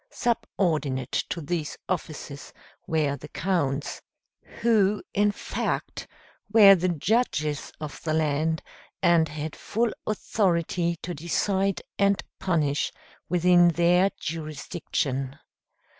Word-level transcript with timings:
Subordinate 0.09 1.11
to 1.29 1.41
these 1.41 1.77
officers 1.87 2.53
were 2.87 3.15
the 3.15 3.27
Counts, 3.27 4.01
who, 4.61 5.03
in 5.13 5.31
fact, 5.31 6.07
were 6.51 6.73
the 6.73 6.89
judges 6.89 7.71
of 7.79 8.01
the 8.01 8.15
land, 8.15 8.63
and 9.03 9.29
had 9.29 9.55
full 9.55 9.93
authority 10.07 10.97
to 11.03 11.13
decide 11.13 11.83
and 11.99 12.23
punish 12.39 12.91
within 13.29 13.67
their 13.67 14.09
jurisdiction. 14.19 15.37